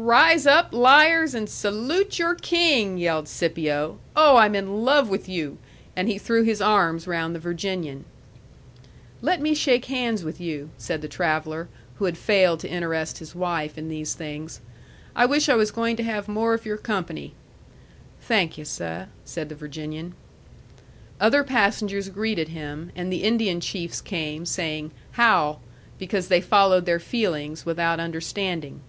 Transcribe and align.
"Rise 0.00 0.44
up, 0.44 0.72
liars, 0.72 1.36
and 1.36 1.48
salute 1.48 2.18
your 2.18 2.34
king!" 2.34 2.98
yelled 2.98 3.28
Scipio. 3.28 3.98
"Oh, 4.16 4.34
I'm 4.36 4.56
in 4.56 4.82
love 4.84 5.08
with 5.08 5.28
you!" 5.28 5.56
And 5.94 6.08
he 6.08 6.18
threw 6.18 6.42
his 6.42 6.60
arms 6.60 7.06
round 7.06 7.32
the 7.32 7.38
Virginian. 7.38 8.04
"Let 9.22 9.40
me 9.40 9.54
shake 9.54 9.84
hands 9.84 10.24
with 10.24 10.40
you," 10.40 10.70
said 10.78 11.00
the 11.00 11.06
traveller, 11.06 11.68
who 11.94 12.06
had 12.06 12.18
failed 12.18 12.58
to 12.58 12.68
interest 12.68 13.18
his 13.18 13.36
wife 13.36 13.78
in 13.78 13.88
these 13.88 14.14
things. 14.14 14.60
"I 15.14 15.26
wish 15.26 15.48
I 15.48 15.54
was 15.54 15.70
going 15.70 15.94
to 15.94 16.02
have 16.02 16.26
more 16.26 16.54
of 16.54 16.66
your 16.66 16.76
company." 16.76 17.34
"Thank 18.20 18.58
ye', 18.58 18.64
seh," 18.64 19.04
said 19.24 19.48
the 19.48 19.54
Virginian. 19.54 20.14
Other 21.20 21.44
passengers 21.44 22.08
greeted 22.08 22.48
him, 22.48 22.90
and 22.96 23.12
the 23.12 23.22
Indian 23.22 23.60
chiefs 23.60 24.00
came, 24.00 24.44
saying, 24.44 24.90
"How!" 25.12 25.60
because 26.00 26.26
they 26.26 26.40
followed 26.40 26.84
their 26.84 26.98
feelings 26.98 27.64
without 27.64 28.00
understanding. 28.00 28.80